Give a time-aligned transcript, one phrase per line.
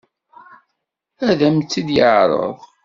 [1.29, 2.57] Ad m-tt-yeɛṛeḍ?